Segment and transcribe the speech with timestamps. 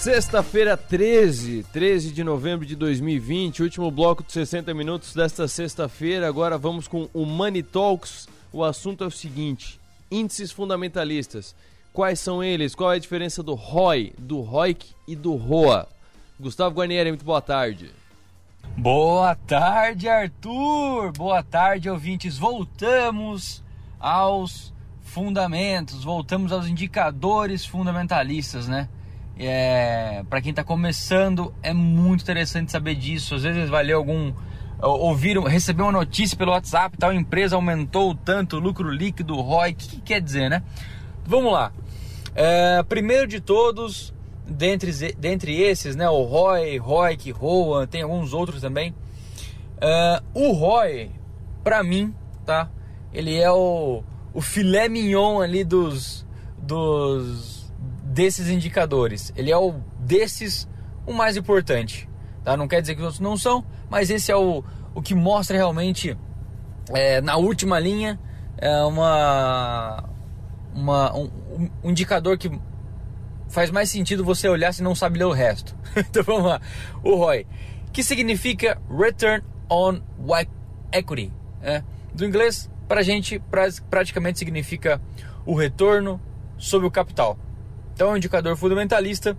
[0.00, 6.28] Sexta-feira 13, 13 de novembro de 2020, último bloco de 60 minutos desta sexta-feira.
[6.28, 8.28] Agora vamos com o Money Talks.
[8.52, 11.52] O assunto é o seguinte: índices fundamentalistas.
[11.92, 12.76] Quais são eles?
[12.76, 15.88] Qual é a diferença do ROI, do ROIC e do ROA?
[16.38, 17.90] Gustavo Guarnieri, muito boa tarde.
[18.76, 21.10] Boa tarde, Arthur.
[21.10, 22.38] Boa tarde, ouvintes.
[22.38, 23.64] Voltamos
[23.98, 24.72] aos
[25.02, 28.88] fundamentos, voltamos aos indicadores fundamentalistas, né?
[29.38, 33.36] É, para quem está começando, é muito interessante saber disso.
[33.36, 34.32] Às vezes vai ler algum.
[34.80, 39.88] Ouvir, receber uma notícia pelo WhatsApp, tal empresa aumentou tanto, lucro líquido, ROI, o que,
[39.88, 40.62] que quer dizer, né?
[41.26, 41.72] Vamos lá.
[42.32, 44.14] É, primeiro de todos,
[44.46, 48.94] dentre, dentre esses, né, o ROI, ROIC, ROA, tem alguns outros também.
[49.80, 51.10] É, o ROI,
[51.64, 52.14] para mim,
[52.46, 52.70] tá?
[53.12, 56.24] Ele é o, o filé mignon ali dos,
[56.56, 57.57] dos
[58.18, 59.32] desses indicadores.
[59.36, 60.68] Ele é o desses
[61.06, 62.08] o mais importante.
[62.42, 62.56] Tá?
[62.56, 65.56] Não quer dizer que os outros não são, mas esse é o, o que mostra
[65.56, 66.18] realmente
[66.90, 68.18] é, na última linha
[68.56, 70.02] é uma,
[70.74, 71.30] uma um,
[71.84, 72.50] um, indicador que
[73.48, 75.76] faz mais sentido você olhar se não sabe ler o resto.
[75.96, 76.60] então vamos lá.
[77.04, 77.46] O ROI,
[77.92, 80.00] que significa Return on
[80.90, 81.32] Equity.
[81.62, 81.84] É?
[82.12, 83.40] Do inglês, para a gente,
[83.88, 85.00] praticamente significa
[85.46, 86.20] o retorno
[86.56, 87.38] sobre o capital.
[87.98, 89.36] Então é um indicador fundamentalista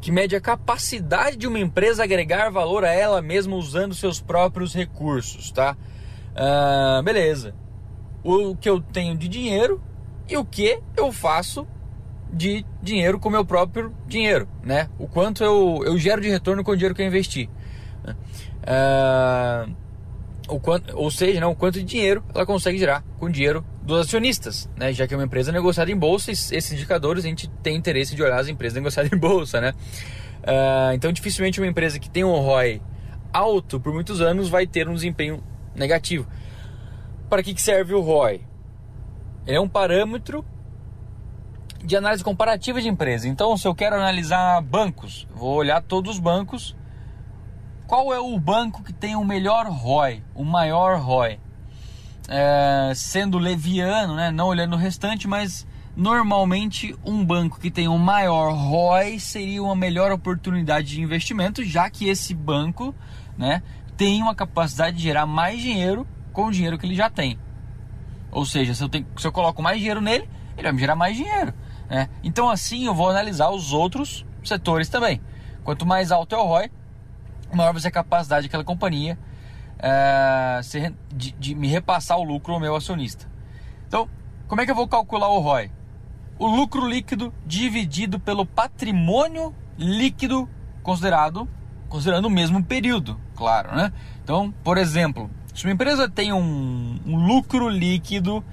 [0.00, 4.74] que mede a capacidade de uma empresa agregar valor a ela mesma usando seus próprios
[4.74, 5.76] recursos, tá?
[6.34, 7.54] Ah, beleza.
[8.24, 9.80] O que eu tenho de dinheiro
[10.28, 11.64] e o que eu faço
[12.32, 14.90] de dinheiro com meu próprio dinheiro, né?
[14.98, 17.48] O quanto eu, eu gero de retorno com o dinheiro que eu investi.
[18.66, 19.68] Ah,
[20.48, 23.64] o quanto, ou seja, né, o quanto de dinheiro ela consegue gerar com o dinheiro
[23.86, 24.92] dos acionistas, né?
[24.92, 28.22] Já que é uma empresa negociada em bolsa, esses indicadores a gente tem interesse de
[28.22, 29.72] olhar as empresas negociadas em bolsa, né?
[30.42, 32.82] Uh, então, dificilmente uma empresa que tem um ROI
[33.32, 35.42] alto por muitos anos vai ter um desempenho
[35.74, 36.26] negativo.
[37.30, 38.42] Para que, que serve o ROI?
[39.46, 40.44] Ele é um parâmetro
[41.82, 43.28] de análise comparativa de empresa.
[43.28, 46.76] Então, se eu quero analisar bancos, vou olhar todos os bancos
[47.86, 51.38] qual é o banco que tem o melhor ROI, o maior ROI?
[52.28, 57.96] É, sendo leviano, né, não olhando o restante, mas normalmente um banco que tem o
[57.96, 62.94] maior ROI seria uma melhor oportunidade de investimento, já que esse banco
[63.38, 63.62] né,
[63.96, 67.38] tem uma capacidade de gerar mais dinheiro com o dinheiro que ele já tem.
[68.30, 70.96] Ou seja, se eu, tenho, se eu coloco mais dinheiro nele, ele vai me gerar
[70.96, 71.54] mais dinheiro.
[71.88, 72.08] Né?
[72.22, 75.20] Então assim eu vou analisar os outros setores também.
[75.64, 76.70] Quanto mais alto é o ROI,
[77.56, 79.18] maior vai ser a capacidade daquela companhia
[79.78, 80.60] é,
[81.14, 83.26] de, de, me repassar o lucro ao meu acionista.
[83.86, 84.08] Então,
[84.48, 85.70] como é que eu vou calcular o ROI?
[86.38, 90.48] O lucro líquido dividido pelo patrimônio líquido
[90.82, 91.48] considerado,
[91.88, 93.92] considerando o mesmo período, claro, né?
[94.22, 98.44] Então, por exemplo, se uma empresa tem um, um lucro líquido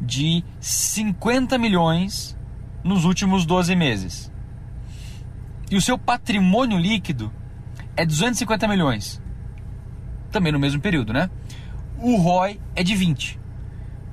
[0.00, 2.36] de 50 milhões
[2.82, 4.32] nos últimos 12 meses
[5.70, 7.32] e o seu patrimônio líquido
[7.96, 9.22] é 250 milhões.
[10.32, 11.30] Também no mesmo período, né?
[11.98, 13.38] O ROI é de 20.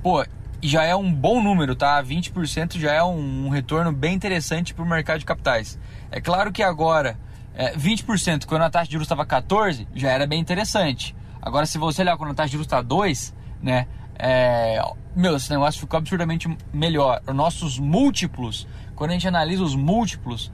[0.02, 0.24] Pô,
[0.62, 2.02] já é um bom número, tá?
[2.02, 5.78] 20% já é um, retorno bem interessante para o mercado de capitais.
[6.10, 7.18] É claro que agora,
[7.54, 11.16] é, 20% quando a taxa de juros estava 14, já era bem interessante.
[11.40, 13.86] Agora, se você olhar quando a taxa de juros está 2, né?
[14.18, 14.82] É,
[15.16, 17.22] meu, esse negócio ficou absurdamente melhor.
[17.26, 20.52] Os nossos múltiplos, quando a gente analisa os múltiplos,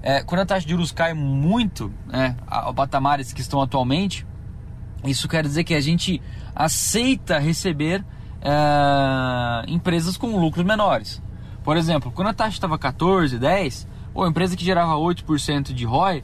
[0.00, 4.24] é, quando a taxa de juros cai muito, né, a, a patamares que estão atualmente,
[5.04, 6.20] isso quer dizer que a gente
[6.54, 8.04] aceita receber
[8.40, 11.22] é, empresas com lucros menores.
[11.62, 15.84] Por exemplo, quando a taxa estava 14, 10, ou a empresa que gerava 8% de
[15.84, 16.22] ROI,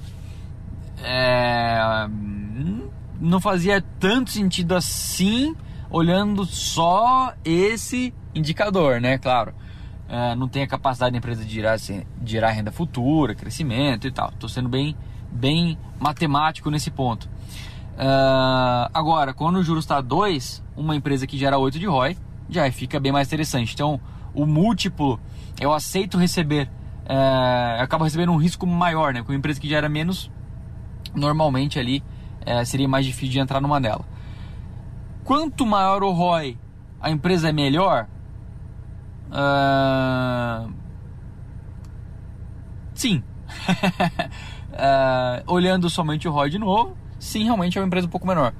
[1.02, 2.08] é,
[3.20, 5.54] não fazia tanto sentido assim
[5.90, 9.18] olhando só esse indicador, né?
[9.18, 9.54] Claro.
[10.08, 14.06] É, não tem a capacidade da empresa de gerar, assim, de gerar renda futura, crescimento
[14.06, 14.30] e tal.
[14.30, 14.96] Estou sendo bem,
[15.30, 17.28] bem matemático nesse ponto.
[17.94, 22.16] Uh, agora, quando o juro está 2, uma empresa que gera 8 de ROI
[22.48, 23.72] já fica bem mais interessante.
[23.72, 24.00] Então,
[24.34, 25.20] o múltiplo,
[25.60, 26.68] eu aceito receber,
[27.04, 29.22] uh, eu acabo recebendo um risco maior, né?
[29.22, 30.30] Com uma empresa que gera menos,
[31.14, 32.02] normalmente ali
[32.42, 34.04] uh, seria mais difícil de entrar numa dela.
[35.22, 36.58] Quanto maior o ROI,
[37.00, 38.08] a empresa é melhor,
[39.34, 40.72] Uh...
[42.94, 43.24] Sim.
[44.70, 48.54] uh, olhando somente o ROI de novo, sim, realmente é uma empresa um pouco menor.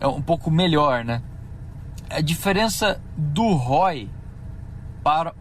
[0.00, 1.22] É um pouco melhor, né?
[2.10, 4.10] A diferença do ROI
[5.02, 5.34] para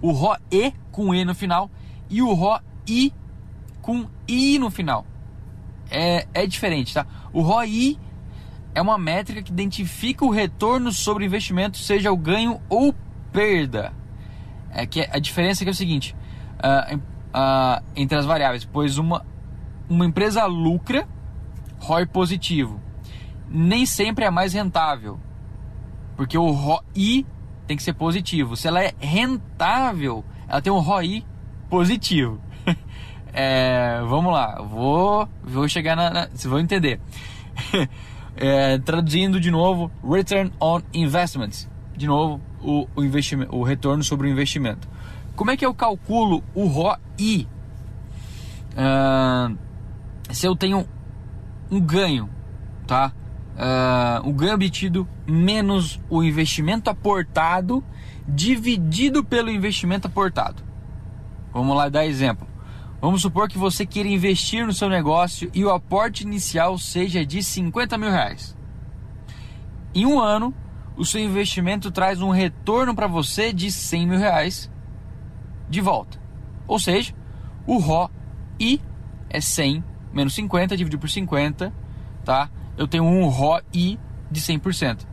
[0.00, 1.70] o ROE com E no final
[2.08, 3.12] e o ROI
[3.80, 5.06] com I no final.
[5.90, 7.06] É, é diferente, tá?
[7.32, 7.98] O ROI
[8.74, 12.94] é uma métrica que identifica o retorno sobre investimento, seja o ganho ou
[13.32, 13.92] perda.
[14.70, 16.16] É que a diferença é, é o seguinte:
[16.58, 19.24] uh, uh, entre as variáveis, pois uma,
[19.88, 21.08] uma empresa lucra,
[21.80, 22.80] ROI positivo,
[23.48, 25.18] nem sempre é mais rentável,
[26.16, 27.26] porque o ROI
[27.66, 28.56] tem que ser positivo.
[28.56, 31.24] Se ela é rentável, ela tem um ROI
[31.68, 32.40] positivo.
[33.32, 36.26] é, vamos lá, vou, vou chegar na.
[36.26, 37.00] vocês vão entender.
[38.36, 41.68] é, traduzindo de novo, Return on Investments.
[41.96, 44.88] De novo, o, o, investimento, o retorno sobre o investimento.
[45.34, 47.48] Como é que eu calculo o ROI?
[48.72, 49.56] Uh,
[50.30, 50.86] se eu tenho
[51.70, 52.28] um ganho,
[52.86, 53.12] tá?
[53.56, 57.84] Uh, o ganho obtido menos o investimento aportado
[58.26, 60.62] dividido pelo investimento aportado.
[61.52, 62.48] Vamos lá dar exemplo.
[63.00, 67.42] Vamos supor que você queira investir no seu negócio e o aporte inicial seja de
[67.42, 68.56] 50 mil reais.
[69.94, 70.54] Em um ano,
[70.96, 74.70] o seu investimento traz um retorno para você de 100 mil reais
[75.68, 76.20] de volta.
[76.66, 77.14] Ou seja,
[77.66, 78.80] o ROI
[79.28, 81.72] é 100 menos 50 dividido por 50,
[82.24, 82.48] tá?
[82.76, 83.98] Eu tenho um ROI
[84.30, 85.06] de 100%.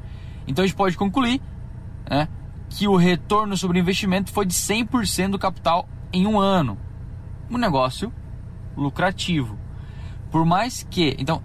[0.47, 1.41] Então a gente pode concluir
[2.09, 2.27] né,
[2.69, 6.77] que o retorno sobre investimento foi de 100% do capital em um ano.
[7.49, 8.11] Um negócio
[8.75, 9.57] lucrativo.
[10.31, 11.15] Por mais que.
[11.17, 11.41] Então,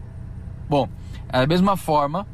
[0.68, 0.88] bom,
[1.30, 2.26] da mesma forma,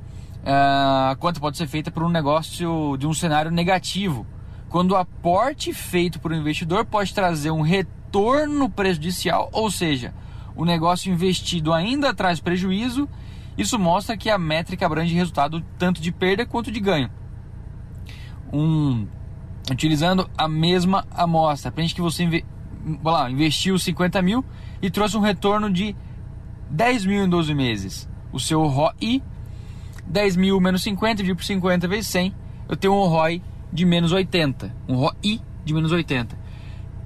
[0.45, 4.27] a conta pode ser feita por um negócio de um cenário negativo.
[4.69, 10.13] Quando o aporte feito por um investidor pode trazer um retorno prejudicial, ou seja,
[10.59, 13.09] o negócio investido ainda traz prejuízo,
[13.57, 17.09] isso mostra que a métrica abrange resultado tanto de perda quanto de ganho.
[18.53, 19.07] Um,
[19.71, 22.45] utilizando a mesma amostra, prende que você inve,
[23.05, 24.45] lá, investiu 50 mil
[24.83, 25.95] e trouxe um retorno de
[26.69, 28.09] 10 mil em 12 meses.
[28.33, 29.23] O seu ROI
[30.09, 32.35] 10 mil menos 50 dividido por 50 vezes 100,
[32.69, 33.41] eu tenho um ROI
[33.73, 34.75] de menos 80.
[34.89, 36.37] Um ROI de menos 80.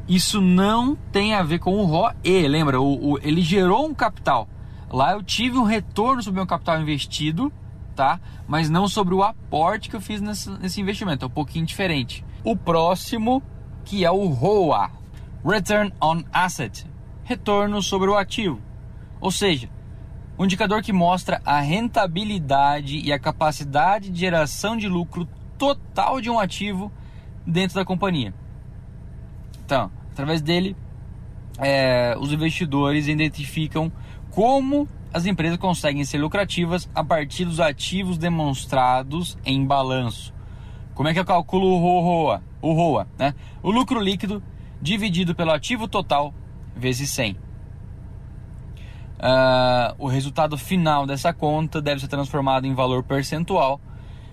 [0.08, 2.80] Isso não tem a ver com o ROE, lembra?
[2.80, 4.48] O, o, ele gerou um capital.
[4.90, 7.52] Lá eu tive um retorno sobre o meu capital investido,
[7.94, 8.20] tá?
[8.46, 11.24] Mas não sobre o aporte que eu fiz nesse, nesse investimento.
[11.24, 12.24] É um pouquinho diferente.
[12.44, 13.42] O próximo,
[13.84, 14.90] que é o ROA,
[15.44, 16.86] Return on Asset,
[17.24, 18.60] retorno sobre o ativo.
[19.20, 19.70] Ou seja,
[20.38, 26.28] um indicador que mostra a rentabilidade e a capacidade de geração de lucro total de
[26.28, 26.90] um ativo
[27.46, 28.34] dentro da companhia.
[29.72, 30.76] Então, através dele,
[31.56, 33.90] é, os investidores identificam
[34.30, 40.34] como as empresas conseguem ser lucrativas a partir dos ativos demonstrados em balanço.
[40.94, 42.42] Como é que eu calculo o ROA?
[42.60, 43.34] O ROA, né?
[43.62, 44.42] O lucro líquido
[44.78, 46.34] dividido pelo ativo total
[46.76, 47.32] vezes 100.
[47.32, 47.38] Uh,
[49.96, 53.80] o resultado final dessa conta deve ser transformado em valor percentual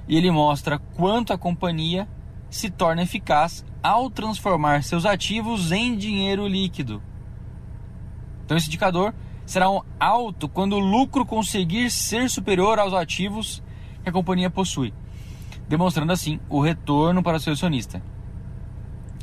[0.05, 2.09] e ele mostra quanto a companhia
[2.49, 7.01] se torna eficaz ao transformar seus ativos em dinheiro líquido.
[8.45, 9.13] Então esse indicador
[9.45, 13.63] será um alto quando o lucro conseguir ser superior aos ativos
[14.03, 14.93] que a companhia possui,
[15.67, 18.01] demonstrando assim o retorno para o seu acionista.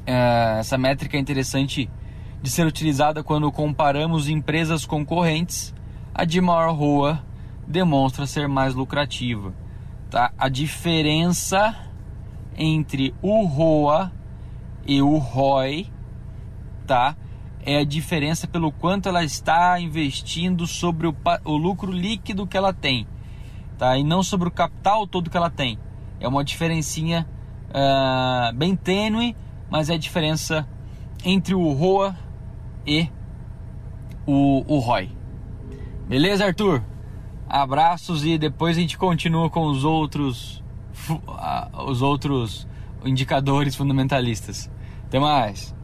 [0.02, 1.90] Uh, essa métrica é interessante
[2.42, 5.74] de ser utilizada quando comparamos empresas concorrentes,
[6.14, 7.24] a de maior ROA
[7.66, 9.52] demonstra ser mais lucrativa.
[10.08, 10.32] Tá?
[10.38, 11.74] A diferença
[12.56, 14.12] entre o ROA
[14.86, 15.90] e o ROI
[16.86, 17.16] tá?
[17.64, 22.72] é a diferença pelo quanto ela está investindo sobre o, o lucro líquido que ela
[22.72, 23.06] tem
[23.76, 23.96] tá?
[23.98, 25.78] e não sobre o capital todo que ela tem.
[26.20, 27.28] É uma diferencinha
[27.70, 29.36] uh, bem tênue,
[29.68, 30.66] mas é a diferença
[31.24, 32.16] entre o ROA
[32.86, 33.08] e
[34.26, 35.10] o, o Roy.
[36.08, 36.82] Beleza, Arthur?
[37.48, 40.62] Abraços e depois a gente continua com os outros
[41.86, 42.66] os outros
[43.04, 44.70] indicadores fundamentalistas.
[45.04, 45.74] Até mais.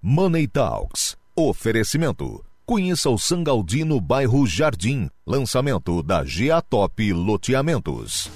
[0.00, 1.16] Money Talks.
[1.36, 2.44] Oferecimento.
[2.64, 5.10] Conheça o Sangaldino bairro Jardim.
[5.26, 8.30] Lançamento da GA Top Loteamentos.